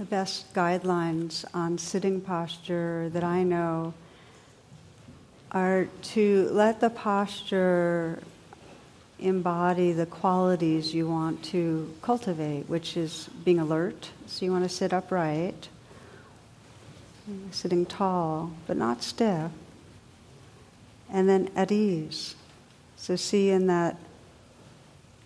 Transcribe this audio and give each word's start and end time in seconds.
The 0.00 0.06
best 0.06 0.54
guidelines 0.54 1.44
on 1.52 1.76
sitting 1.76 2.22
posture 2.22 3.10
that 3.12 3.22
I 3.22 3.42
know 3.42 3.92
are 5.52 5.88
to 6.14 6.48
let 6.52 6.80
the 6.80 6.88
posture 6.88 8.22
embody 9.18 9.92
the 9.92 10.06
qualities 10.06 10.94
you 10.94 11.06
want 11.06 11.44
to 11.52 11.94
cultivate, 12.00 12.62
which 12.62 12.96
is 12.96 13.28
being 13.44 13.58
alert. 13.58 14.08
So 14.26 14.46
you 14.46 14.52
want 14.52 14.64
to 14.64 14.70
sit 14.70 14.94
upright, 14.94 15.68
sitting 17.50 17.84
tall, 17.84 18.52
but 18.66 18.78
not 18.78 19.02
stiff, 19.02 19.50
and 21.10 21.28
then 21.28 21.50
at 21.54 21.70
ease. 21.70 22.36
So 22.96 23.16
see 23.16 23.50
in 23.50 23.66
that 23.66 23.98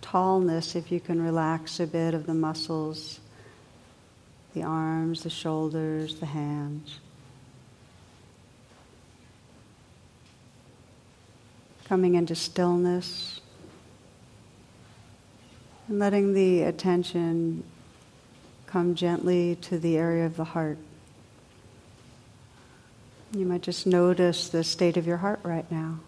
tallness 0.03 0.75
if 0.75 0.91
you 0.91 0.99
can 0.99 1.23
relax 1.23 1.79
a 1.79 1.87
bit 1.87 2.13
of 2.13 2.27
the 2.27 2.35
muscles 2.35 3.21
the 4.55 4.63
arms, 4.63 5.25
the 5.25 5.31
shoulders, 5.31 6.15
the 6.17 6.27
hands. 6.27 7.01
Coming 11.87 12.15
into 12.15 12.35
stillness 12.35 13.41
and 15.89 15.99
letting 15.99 16.33
the 16.33 16.63
attention 16.63 17.65
come 18.67 18.95
gently 18.95 19.57
to 19.57 19.79
the 19.79 19.99
area 19.99 20.25
of 20.25 20.37
the 20.37 20.45
heart. 20.45 20.79
You 23.33 23.45
might 23.45 23.63
just 23.63 23.87
notice 23.87 24.49
the 24.49 24.63
state 24.63 24.97
of 24.97 25.07
your 25.07 25.17
heart 25.19 25.41
right 25.43 25.71
now. 25.71 25.99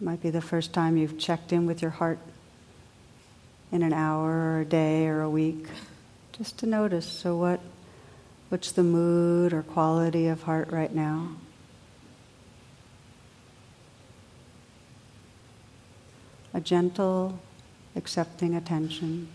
It 0.00 0.04
might 0.04 0.20
be 0.20 0.30
the 0.30 0.40
first 0.40 0.72
time 0.72 0.96
you've 0.96 1.18
checked 1.18 1.52
in 1.52 1.66
with 1.66 1.80
your 1.80 1.92
heart 1.92 2.18
in 3.72 3.82
an 3.82 3.92
hour 3.92 4.30
or 4.30 4.60
a 4.60 4.64
day 4.64 5.06
or 5.06 5.22
a 5.22 5.30
week, 5.30 5.66
just 6.32 6.58
to 6.58 6.66
notice. 6.66 7.06
So, 7.06 7.36
what, 7.36 7.60
what's 8.48 8.72
the 8.72 8.82
mood 8.82 9.52
or 9.52 9.62
quality 9.62 10.26
of 10.26 10.42
heart 10.42 10.70
right 10.70 10.94
now? 10.94 11.36
A 16.52 16.60
gentle, 16.60 17.38
accepting 17.94 18.56
attention. 18.56 19.28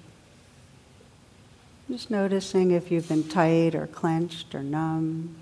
Just 1.89 2.09
noticing 2.09 2.71
if 2.71 2.91
you've 2.91 3.07
been 3.07 3.23
tight 3.23 3.75
or 3.75 3.87
clenched 3.87 4.55
or 4.55 4.63
numb, 4.63 5.35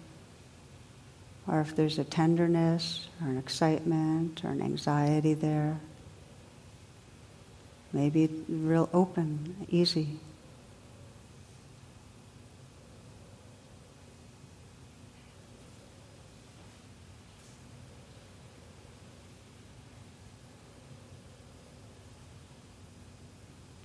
or 1.48 1.62
if 1.62 1.76
there's 1.76 1.98
a 1.98 2.04
tenderness 2.04 3.08
or 3.22 3.30
an 3.30 3.38
excitement 3.38 4.44
or 4.44 4.50
an 4.50 4.62
anxiety 4.62 5.34
there. 5.34 5.80
Maybe 7.94 8.28
real 8.50 8.90
open, 8.92 9.56
easy. 9.70 10.20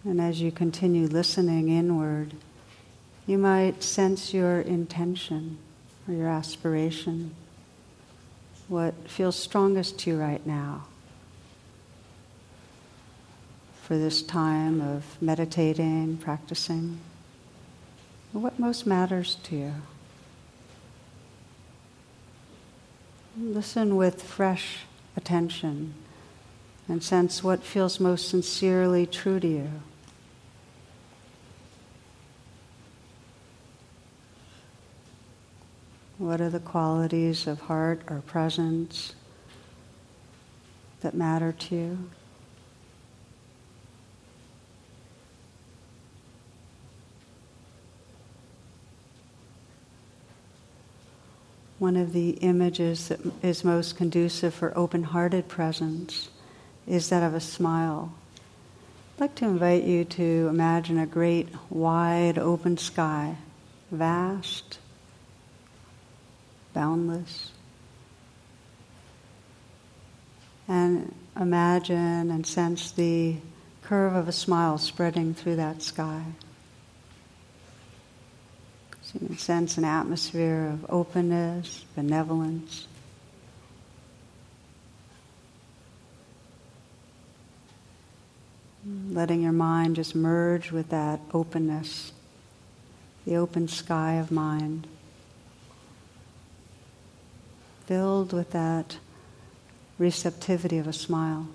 And 0.05 0.23
as 0.23 0.41
you 0.41 0.51
continue 0.51 1.07
listening 1.07 1.69
inward, 1.69 2.33
you 3.27 3.37
might 3.37 3.83
sense 3.83 4.33
your 4.33 4.63
intention 4.63 5.59
or 6.09 6.15
your 6.15 6.29
aspiration, 6.29 7.35
what 8.69 8.95
feels 9.07 9.37
strongest 9.37 9.99
to 10.01 10.11
you 10.11 10.17
right 10.19 10.47
now 10.47 10.88
for 13.89 13.97
this 13.97 14.21
time 14.21 14.83
of 14.83 15.17
meditating, 15.19 16.19
practicing? 16.19 17.01
What 18.33 18.59
most 18.59 18.87
matters 18.87 19.39
to 19.45 19.57
you? 19.57 19.75
Listen 23.41 23.97
with 23.97 24.23
fresh 24.23 24.81
attention 25.17 25.95
and 26.87 27.03
sense 27.03 27.43
what 27.43 27.63
feels 27.63 27.99
most 27.99 28.29
sincerely 28.29 29.07
true 29.07 29.41
to 29.41 29.49
you. 29.49 29.71
What 36.19 36.43
are 36.43 36.51
the 36.51 36.61
qualities 36.61 37.47
of 37.47 37.61
heart 37.61 38.03
or 38.11 38.21
presence 38.21 39.15
that 41.01 41.15
matter 41.15 41.53
to 41.53 41.75
you? 41.75 42.11
One 51.79 51.97
of 51.97 52.13
the 52.13 52.31
images 52.31 53.09
that 53.09 53.21
is 53.41 53.63
most 53.63 53.97
conducive 53.97 54.53
for 54.53 54.77
open 54.77 55.05
hearted 55.05 55.47
presence 55.47 56.29
is 56.89 57.09
that 57.11 57.23
of 57.23 57.35
a 57.35 57.41
smile. 57.41 58.13
I'd 59.15 59.21
like 59.21 59.35
to 59.37 59.45
invite 59.45 59.85
you 59.85 60.05
to 60.05 60.49
imagine 60.49 60.99
a 60.99 61.07
great, 61.07 61.49
wide, 61.71 62.37
open 62.37 62.79
sky, 62.79 63.37
vast, 63.93 64.79
boundless. 66.75 67.53
And 70.67 71.15
imagine 71.39 72.31
and 72.31 72.45
sense 72.45 72.91
the 72.91 73.37
curve 73.83 74.15
of 74.15 74.27
a 74.29 74.33
smile 74.33 74.79
spreading 74.79 75.33
through 75.33 75.57
that 75.57 75.83
sky. 75.83 76.25
So 79.09 79.19
you 79.23 79.29
can 79.29 79.39
sense 79.39 79.79
an 79.79 79.87
atmosphere 79.87 80.67
of 80.67 80.85
openness, 80.91 81.87
benevolence. 81.97 82.87
Letting 88.85 89.41
your 89.41 89.53
mind 89.53 89.97
just 89.97 90.15
merge 90.15 90.73
with 90.73 90.91
that 90.91 91.21
openness, 91.33 92.13
the 93.25 93.37
open 93.37 93.67
sky 93.67 94.17
of 94.17 94.31
mind, 94.31 94.87
filled 97.87 98.35
with 98.35 98.51
that 98.51 98.99
receptivity 99.99 100.77
of 100.77 100.87
a 100.87 100.93
smile. 100.93 101.49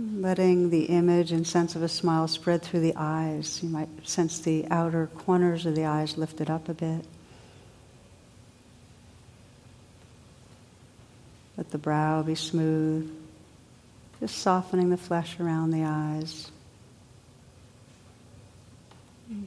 Letting 0.00 0.70
the 0.70 0.84
image 0.84 1.30
and 1.30 1.46
sense 1.46 1.76
of 1.76 1.82
a 1.82 1.88
smile 1.88 2.26
spread 2.26 2.62
through 2.62 2.80
the 2.80 2.94
eyes. 2.96 3.62
You 3.62 3.68
might 3.68 3.88
sense 4.08 4.38
the 4.38 4.66
outer 4.70 5.08
corners 5.08 5.66
of 5.66 5.74
the 5.74 5.84
eyes 5.84 6.16
lifted 6.16 6.48
up 6.48 6.70
a 6.70 6.74
bit. 6.74 7.04
Let 11.58 11.70
the 11.70 11.76
brow 11.76 12.22
be 12.22 12.34
smooth, 12.34 13.14
just 14.20 14.38
softening 14.38 14.88
the 14.88 14.96
flesh 14.96 15.38
around 15.38 15.70
the 15.70 15.84
eyes. 15.84 16.50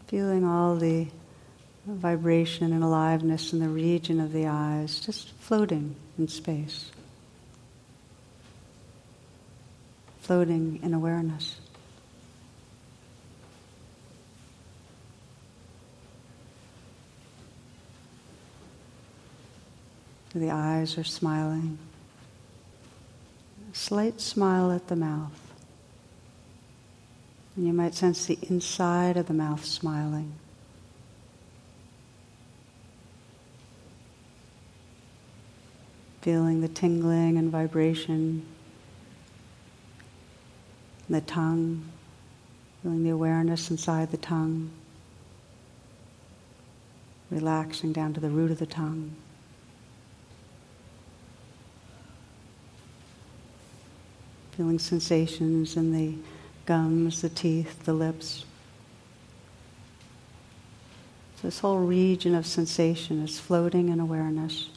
feeling 0.08 0.46
all 0.46 0.76
the 0.76 1.08
vibration 1.88 2.72
and 2.72 2.84
aliveness 2.84 3.54
in 3.54 3.60
the 3.60 3.68
region 3.68 4.20
of 4.20 4.32
the 4.32 4.46
eyes, 4.46 5.00
just 5.00 5.32
floating 5.40 5.96
in 6.20 6.28
space. 6.28 6.92
Floating 10.24 10.80
in 10.82 10.94
awareness. 10.94 11.58
The 20.34 20.50
eyes 20.50 20.98
are 20.98 21.04
smiling. 21.04 21.78
A 23.72 23.76
slight 23.76 24.22
smile 24.22 24.72
at 24.72 24.88
the 24.88 24.96
mouth. 24.96 25.38
And 27.58 27.68
you 27.68 27.74
might 27.74 27.94
sense 27.94 28.26
the 28.26 28.40
inside 28.50 29.18
of 29.18 29.28
the 29.28 29.34
mouth 29.34 29.66
smiling. 29.66 30.34
Feeling 36.22 36.62
the 36.62 36.70
tingling 36.70 37.38
and 37.38 37.52
vibration, 37.52 38.46
the 41.10 41.22
tongue, 41.22 41.86
feeling 42.82 43.04
the 43.04 43.10
awareness 43.10 43.70
inside 43.70 44.12
the 44.12 44.18
tongue, 44.18 44.72
relaxing 47.30 47.94
down 47.94 48.14
to 48.14 48.20
the 48.20 48.30
root 48.30 48.52
of 48.52 48.60
the 48.60 48.66
tongue. 48.66 49.16
feeling 54.56 54.78
sensations 54.78 55.76
in 55.76 55.92
the 55.92 56.16
gums, 56.66 57.22
the 57.22 57.30
teeth, 57.30 57.84
the 57.86 57.94
lips. 57.94 58.46
This 61.42 61.60
whole 61.60 61.80
region 61.80 62.36
of 62.36 62.46
sensation 62.46 63.22
is 63.22 63.40
floating 63.40 63.90
in 63.90 64.00
awareness, 64.00 64.70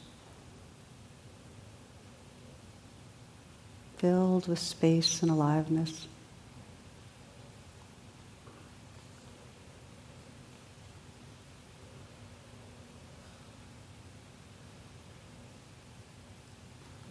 filled 3.97 4.47
with 4.47 4.59
space 4.59 5.21
and 5.21 5.31
aliveness. 5.31 6.07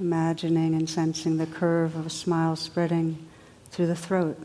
Imagining 0.07 0.73
and 0.73 0.89
sensing 0.89 1.37
the 1.37 1.47
curve 1.47 1.97
of 1.97 2.07
a 2.07 2.11
smile 2.11 2.55
spreading 2.55 3.19
through 3.73 3.89
the 3.89 3.97
throat, 3.97 4.39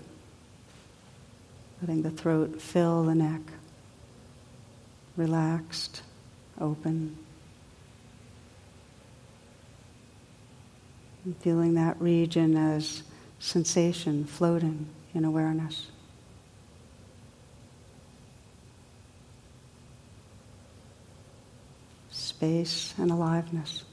letting 1.79 2.01
the 2.01 2.09
throat 2.09 2.59
fill 2.59 3.03
the 3.03 3.13
neck, 3.13 3.41
relaxed, 5.15 6.01
open. 6.59 7.15
And 11.25 11.37
feeling 11.37 11.75
that 11.75 12.01
region 12.01 12.57
as 12.57 13.03
sensation 13.37 14.25
floating 14.25 14.87
in 15.13 15.25
awareness. 15.25 15.91
Space 22.09 22.95
and 22.97 23.11
aliveness. 23.11 23.83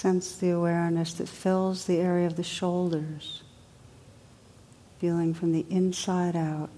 Sense 0.00 0.36
the 0.36 0.48
awareness 0.48 1.12
that 1.12 1.28
fills 1.28 1.84
the 1.84 1.98
area 1.98 2.26
of 2.26 2.36
the 2.36 2.42
shoulders, 2.42 3.42
feeling 4.98 5.34
from 5.34 5.52
the 5.52 5.66
inside 5.68 6.34
out. 6.34 6.70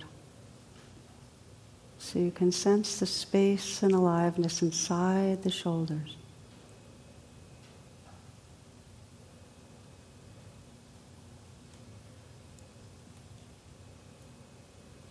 So 2.00 2.18
you 2.18 2.32
can 2.32 2.50
sense 2.50 2.98
the 2.98 3.06
space 3.06 3.80
and 3.84 3.92
aliveness 3.92 4.60
inside 4.60 5.44
the 5.44 5.52
shoulders. 5.52 6.16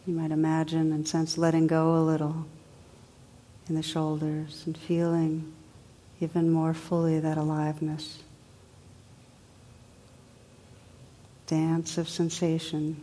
You 0.05 0.15
might 0.15 0.31
imagine 0.31 0.91
and 0.91 1.07
sense 1.07 1.37
letting 1.37 1.67
go 1.67 1.95
a 1.95 2.03
little 2.03 2.45
in 3.69 3.75
the 3.75 3.81
shoulders 3.81 4.63
and 4.65 4.77
feeling 4.77 5.53
even 6.21 6.51
more 6.51 6.73
fully 6.73 7.19
that 7.19 7.37
aliveness. 7.37 8.19
Dance 11.47 11.97
of 11.97 12.07
sensation, 12.07 13.01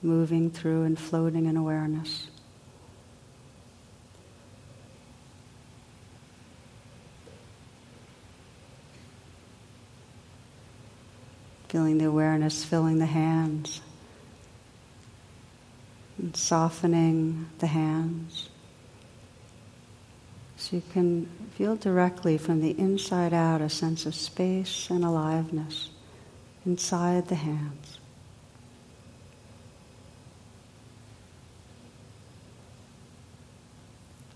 moving 0.00 0.50
through 0.50 0.84
and 0.84 0.98
floating 0.98 1.46
in 1.46 1.56
awareness. 1.56 2.28
Feeling 11.68 11.98
the 11.98 12.06
awareness 12.06 12.64
filling 12.64 12.98
the 12.98 13.06
hands, 13.06 13.82
and 16.16 16.34
softening 16.34 17.50
the 17.58 17.66
hands. 17.66 18.48
So 20.66 20.74
you 20.74 20.82
can 20.92 21.26
feel 21.54 21.76
directly 21.76 22.36
from 22.38 22.60
the 22.60 22.76
inside 22.76 23.32
out 23.32 23.60
a 23.60 23.68
sense 23.68 24.04
of 24.04 24.16
space 24.16 24.90
and 24.90 25.04
aliveness 25.04 25.90
inside 26.64 27.28
the 27.28 27.36
hands. 27.36 28.00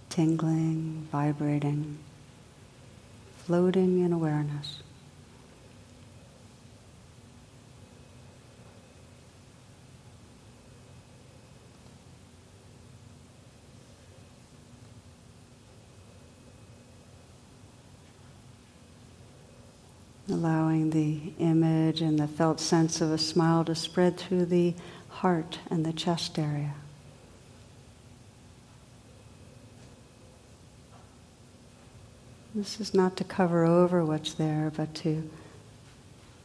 Tingling, 0.09 1.09
vibrating, 1.11 1.99
floating 3.39 3.99
in 3.99 4.13
awareness. 4.13 4.85
Allowing 20.41 20.89
the 20.89 21.21
image 21.39 22.01
and 22.01 22.19
the 22.19 22.27
felt 22.27 22.59
sense 22.59 23.03
of 23.03 23.13
a 23.13 23.19
smile 23.19 23.63
to 23.63 23.75
spread 23.75 24.17
through 24.17 24.47
the 24.47 24.75
heart 25.11 25.59
and 25.71 25.85
the 25.85 25.93
chest 25.93 26.39
area. 26.39 26.73
This 32.55 32.81
is 32.81 32.95
not 32.95 33.19
to 33.19 33.25
cover 33.25 33.67
over 33.67 34.03
what's 34.03 34.33
there, 34.33 34.73
but 34.75 34.95
to 34.97 35.29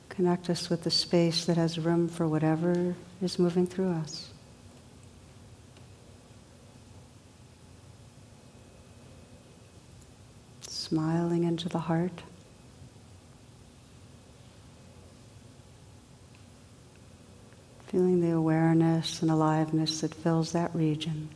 connect 0.10 0.50
us 0.50 0.70
with 0.70 0.84
the 0.84 0.92
space 0.92 1.46
that 1.46 1.56
has 1.56 1.80
room 1.80 2.10
for 2.10 2.28
whatever 2.28 2.96
is 3.22 3.40
moving 3.40 3.66
through 3.66 3.92
us. 3.92 4.30
Smiling 10.68 11.46
into 11.46 11.70
the 11.70 11.80
heart. 11.80 12.22
Feeling 17.96 18.20
the 18.20 18.32
awareness 18.32 19.22
and 19.22 19.32
aliveness 19.32 20.02
that 20.02 20.14
fills 20.14 20.52
that 20.52 20.70
region. 20.76 21.30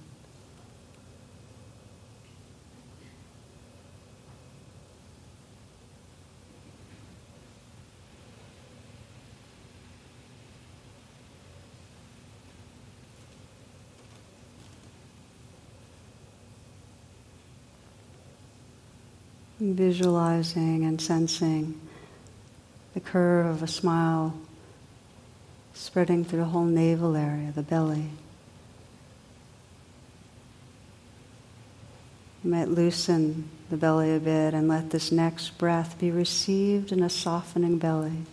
Visualizing 19.61 20.83
and 20.83 20.99
sensing 20.99 21.79
the 22.93 22.99
curve 22.99 23.45
of 23.45 23.63
a 23.63 23.67
smile 23.67 24.37
spreading 25.79 26.25
through 26.25 26.39
the 26.39 26.45
whole 26.45 26.65
navel 26.65 27.15
area, 27.15 27.53
the 27.55 27.63
belly. 27.63 28.09
You 32.43 32.51
might 32.51 32.67
loosen 32.67 33.49
the 33.69 33.77
belly 33.77 34.13
a 34.13 34.19
bit 34.19 34.53
and 34.53 34.67
let 34.67 34.89
this 34.89 35.09
next 35.09 35.57
breath 35.57 35.97
be 35.97 36.11
received 36.11 36.91
in 36.91 37.01
a 37.01 37.09
softening 37.09 37.77
belly. 37.77 38.25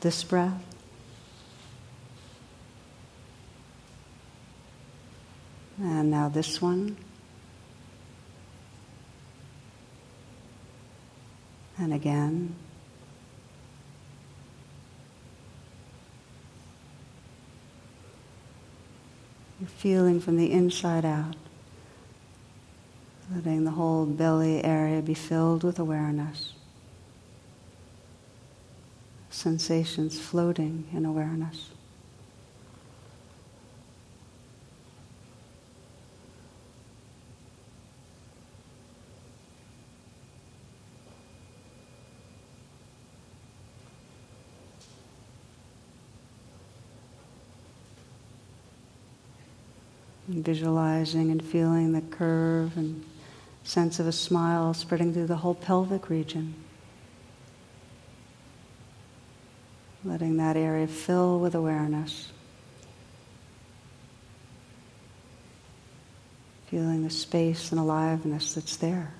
This 0.00 0.24
breath. 0.24 0.60
And 5.80 6.10
now 6.10 6.28
this 6.28 6.60
one. 6.60 6.96
And 11.78 11.94
again. 11.94 12.56
Feeling 19.66 20.20
from 20.20 20.36
the 20.36 20.50
inside 20.50 21.04
out, 21.04 21.36
letting 23.34 23.64
the 23.64 23.72
whole 23.72 24.06
belly 24.06 24.64
area 24.64 25.00
be 25.02 25.14
filled 25.14 25.64
with 25.64 25.78
awareness. 25.78 26.54
sensations 29.32 30.20
floating 30.20 30.86
in 30.92 31.04
awareness. 31.04 31.70
Visualizing 50.34 51.30
and 51.30 51.44
feeling 51.44 51.92
the 51.92 52.00
curve 52.00 52.76
and 52.78 53.04
sense 53.64 54.00
of 54.00 54.06
a 54.06 54.12
smile 54.12 54.72
spreading 54.72 55.12
through 55.12 55.26
the 55.26 55.36
whole 55.36 55.54
pelvic 55.54 56.08
region. 56.08 56.54
Letting 60.04 60.38
that 60.38 60.56
area 60.56 60.86
fill 60.86 61.38
with 61.38 61.54
awareness. 61.54 62.32
Feeling 66.68 67.04
the 67.04 67.10
space 67.10 67.70
and 67.70 67.78
aliveness 67.78 68.54
that's 68.54 68.76
there. 68.76 69.12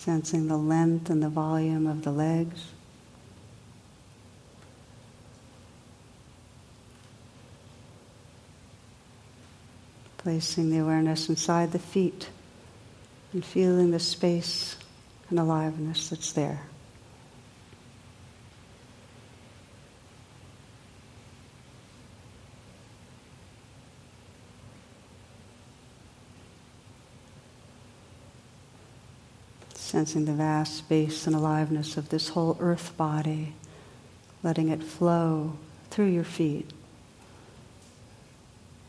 Sensing 0.00 0.48
the 0.48 0.56
length 0.56 1.10
and 1.10 1.22
the 1.22 1.28
volume 1.28 1.86
of 1.86 2.04
the 2.04 2.10
legs. 2.10 2.68
Placing 10.16 10.70
the 10.70 10.78
awareness 10.78 11.28
inside 11.28 11.72
the 11.72 11.78
feet 11.78 12.30
and 13.34 13.44
feeling 13.44 13.90
the 13.90 13.98
space 13.98 14.76
and 15.28 15.38
aliveness 15.38 16.08
that's 16.08 16.32
there. 16.32 16.62
Sensing 29.90 30.24
the 30.24 30.32
vast 30.32 30.76
space 30.76 31.26
and 31.26 31.34
aliveness 31.34 31.96
of 31.96 32.10
this 32.10 32.28
whole 32.28 32.56
earth 32.60 32.96
body, 32.96 33.52
letting 34.44 34.68
it 34.68 34.80
flow 34.84 35.52
through 35.90 36.06
your 36.06 36.22
feet, 36.22 36.70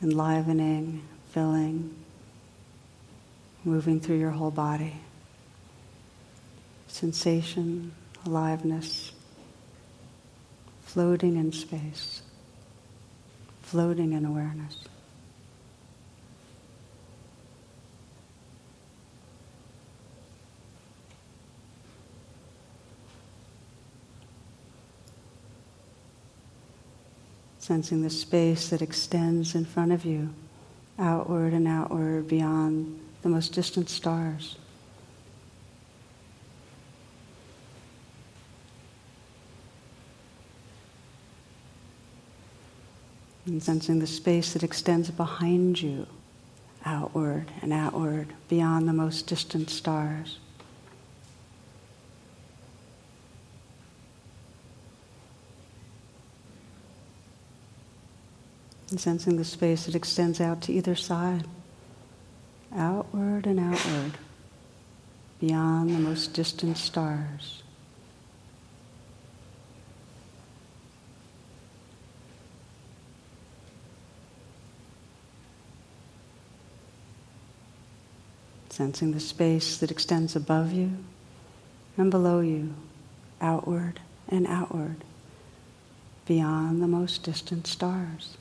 enlivening, 0.04 1.02
filling, 1.32 1.92
moving 3.64 4.00
through 4.00 4.20
your 4.20 4.30
whole 4.30 4.52
body. 4.52 4.94
Sensation, 6.88 7.92
aliveness, 8.24 9.12
floating 10.84 11.36
in 11.36 11.52
space, 11.52 12.22
floating 13.64 14.14
in 14.14 14.24
awareness. 14.24 14.78
Sensing 27.62 28.02
the 28.02 28.10
space 28.10 28.70
that 28.70 28.82
extends 28.82 29.54
in 29.54 29.64
front 29.64 29.92
of 29.92 30.04
you, 30.04 30.34
outward 30.98 31.54
and 31.54 31.68
outward 31.68 32.28
beyond 32.28 33.00
the 33.22 33.30
most 33.30 33.54
distant 33.54 33.88
stars. 33.88 34.58
And 43.46 43.62
sensing 43.62 44.00
the 44.00 44.08
space 44.08 44.54
that 44.54 44.64
extends 44.64 45.12
behind 45.12 45.80
you, 45.80 46.08
outward 46.84 47.52
and 47.62 47.72
outward 47.72 48.30
beyond 48.50 48.88
the 48.88 48.94
most 48.94 49.28
distant 49.28 49.70
stars. 49.70 50.40
And 58.92 59.00
sensing 59.00 59.38
the 59.38 59.46
space 59.46 59.86
that 59.86 59.96
extends 59.96 60.42
out 60.42 60.62
to 60.62 60.74
either 60.74 60.96
side, 60.96 61.46
outward 62.76 63.48
and 63.48 63.58
outward, 63.58 64.18
beyond 65.40 65.90
the 65.90 66.00
most 66.00 66.34
distant 66.34 66.78
stars. 66.78 67.64
Sensing 78.70 79.12
the 79.12 79.20
space 79.20 79.78
that 79.78 79.92
extends 79.92 80.36
above 80.36 80.74
you 80.74 80.92
and 81.98 82.12
below 82.12 82.42
you, 82.42 82.74
outward 83.40 84.02
and 84.28 84.46
outward, 84.48 84.98
beyond 86.26 86.82
the 86.82 86.88
most 86.88 87.24
distant 87.24 87.68
stars. 87.68 88.38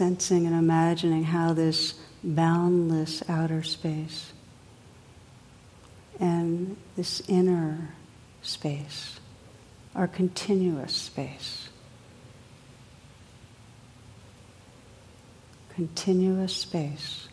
Sensing 0.00 0.46
and 0.46 0.54
imagining 0.54 1.24
how 1.24 1.52
this 1.52 1.92
boundless 2.24 3.22
outer 3.28 3.62
space 3.62 4.32
and 6.18 6.74
this 6.96 7.20
inner 7.28 7.90
space 8.40 9.20
are 9.94 10.08
continuous 10.08 10.94
space. 10.94 11.68
Continuous 15.74 16.56
space. 16.56 17.28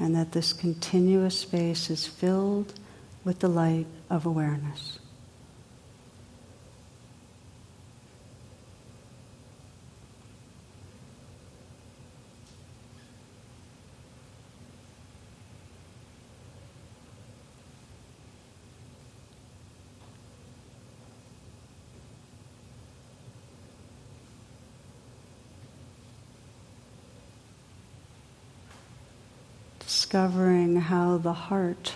And 0.00 0.16
that 0.16 0.32
this 0.32 0.52
continuous 0.52 1.38
space 1.38 1.88
is 1.88 2.04
filled 2.04 2.74
with 3.24 3.38
the 3.38 3.48
light 3.48 3.86
of 4.10 4.26
awareness. 4.26 4.98
Discovering 30.16 30.76
how 30.76 31.18
the 31.18 31.32
heart 31.34 31.94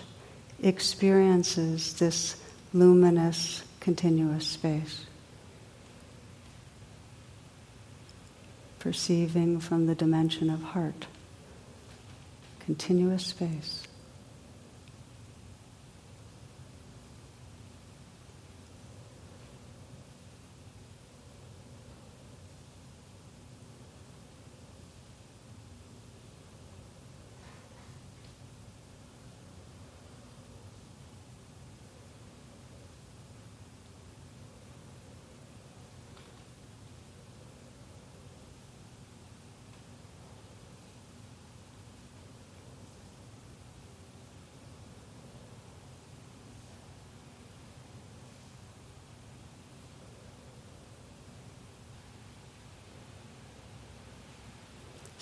experiences 0.63 1.95
this 1.95 2.37
luminous, 2.75 3.63
continuous 3.81 4.47
space. 4.47 5.07
Perceiving 8.79 9.59
from 9.59 9.87
the 9.87 9.95
dimension 9.95 10.51
of 10.51 10.63
heart, 10.63 11.07
continuous 12.67 13.25
space. 13.25 13.85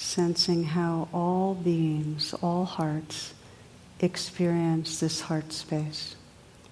Sensing 0.09 0.65
how 0.65 1.07
all 1.13 1.55
beings, 1.55 2.33
all 2.41 2.65
hearts, 2.65 3.35
experience 4.01 5.01
this 5.01 5.21
heart 5.21 5.53
space, 5.53 6.17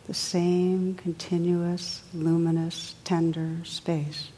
the 0.07 0.15
same 0.15 0.95
continuous, 0.95 2.03
luminous, 2.15 2.95
tender 3.05 3.59
space. 3.63 4.31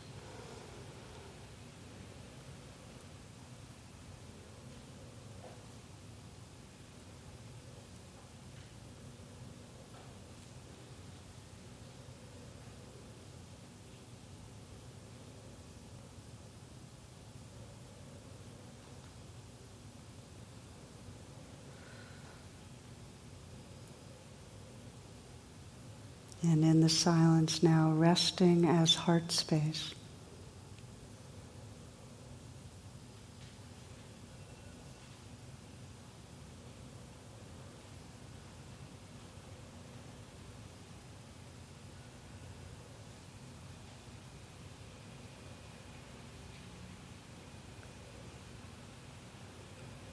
And 26.43 26.65
in 26.65 26.81
the 26.81 26.89
silence 26.89 27.63
now, 27.63 27.91
resting 27.91 28.65
as 28.65 28.95
heart 28.95 29.33
space. 29.33 29.95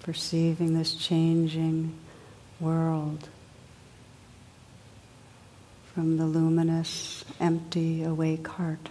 Perceiving 0.02 0.78
this 0.78 0.94
changing 0.94 1.94
world 2.60 3.30
from 5.96 6.18
the 6.18 6.26
luminous, 6.26 7.24
empty, 7.40 8.04
awake 8.04 8.46
heart. 8.46 8.90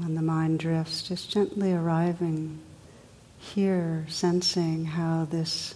When 0.00 0.14
the 0.14 0.22
mind 0.22 0.60
drifts, 0.60 1.02
just 1.02 1.30
gently 1.30 1.74
arriving 1.74 2.60
here, 3.38 4.06
sensing 4.08 4.86
how 4.86 5.26
this 5.26 5.74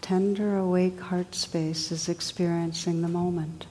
tender, 0.00 0.56
awake 0.56 0.98
heart 0.98 1.32
space 1.36 1.92
is 1.92 2.08
experiencing 2.08 3.02
the 3.02 3.08
moment. 3.08 3.66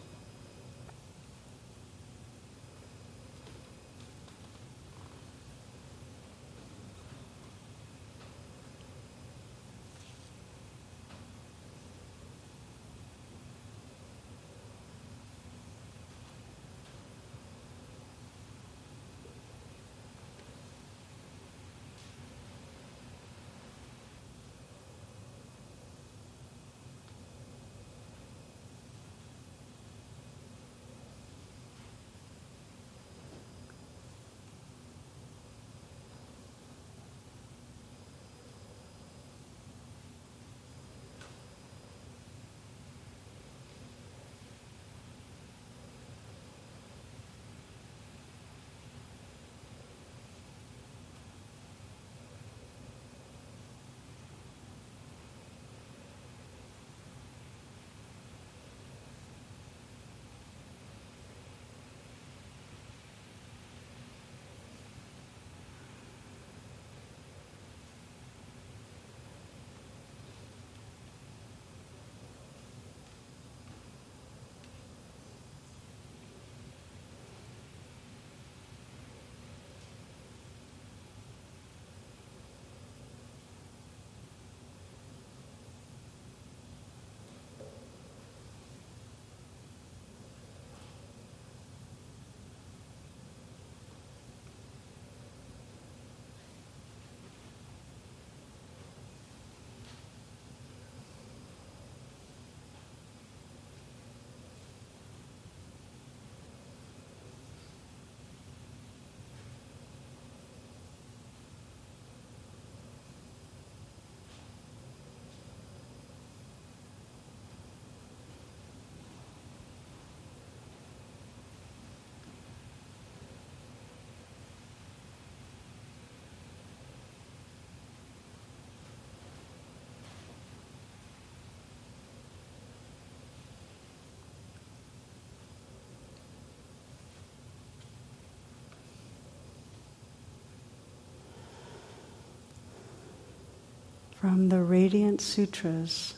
From 144.22 144.50
the 144.50 144.62
Radiant 144.62 145.20
Sutras. 145.20 146.14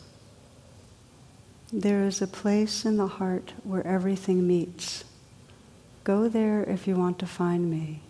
There 1.71 2.03
is 2.03 2.21
a 2.21 2.27
place 2.27 2.83
in 2.83 2.97
the 2.97 3.07
heart 3.07 3.53
where 3.63 3.87
everything 3.87 4.45
meets. 4.45 5.05
Go 6.03 6.27
there 6.27 6.63
if 6.63 6.85
you 6.85 6.95
want 6.95 7.17
to 7.19 7.25
find 7.25 7.71
me. 7.71 8.01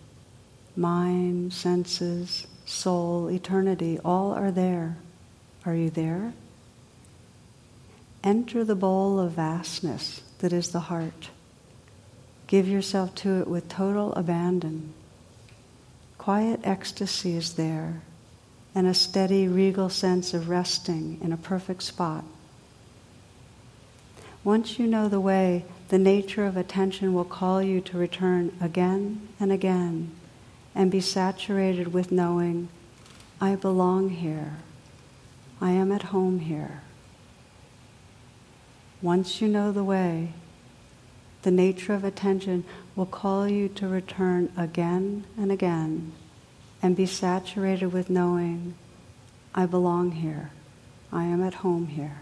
Mind, 0.74 1.52
senses, 1.52 2.48
soul, 2.66 3.30
eternity, 3.30 4.00
all 4.04 4.32
are 4.32 4.50
there. 4.50 4.96
Are 5.64 5.76
you 5.76 5.90
there? 5.90 6.32
Enter 8.24 8.64
the 8.64 8.74
bowl 8.74 9.20
of 9.20 9.32
vastness 9.32 10.22
that 10.40 10.52
is 10.52 10.70
the 10.70 10.80
heart. 10.80 11.30
Give 12.48 12.66
yourself 12.66 13.14
to 13.16 13.42
it 13.42 13.46
with 13.46 13.68
total 13.68 14.12
abandon. 14.14 14.92
Quiet 16.18 16.58
ecstasy 16.64 17.36
is 17.36 17.54
there, 17.54 18.02
and 18.74 18.86
a 18.86 18.94
steady, 18.94 19.46
regal 19.46 19.88
sense 19.88 20.34
of 20.34 20.48
resting 20.48 21.18
in 21.22 21.32
a 21.32 21.36
perfect 21.36 21.82
spot. 21.82 22.24
Once 24.42 24.78
you 24.78 24.86
know 24.86 25.08
the 25.08 25.20
way, 25.20 25.64
the 25.88 25.98
nature 25.98 26.44
of 26.44 26.56
attention 26.56 27.14
will 27.14 27.24
call 27.24 27.62
you 27.62 27.80
to 27.80 27.96
return 27.96 28.52
again 28.60 29.26
and 29.38 29.52
again 29.52 30.10
and 30.74 30.90
be 30.90 31.00
saturated 31.00 31.92
with 31.92 32.10
knowing, 32.10 32.68
I 33.40 33.54
belong 33.54 34.10
here. 34.10 34.56
I 35.60 35.70
am 35.70 35.92
at 35.92 36.02
home 36.04 36.40
here. 36.40 36.82
Once 39.00 39.40
you 39.40 39.48
know 39.48 39.70
the 39.70 39.84
way, 39.84 40.32
the 41.42 41.50
nature 41.50 41.94
of 41.94 42.04
attention 42.04 42.64
will 42.96 43.06
call 43.06 43.48
you 43.48 43.68
to 43.68 43.86
return 43.86 44.52
again 44.56 45.24
and 45.38 45.52
again 45.52 46.12
and 46.84 46.94
be 46.94 47.06
saturated 47.06 47.86
with 47.86 48.10
knowing, 48.10 48.74
I 49.54 49.64
belong 49.64 50.12
here. 50.12 50.50
I 51.10 51.24
am 51.24 51.42
at 51.42 51.54
home 51.54 51.86
here. 51.86 52.18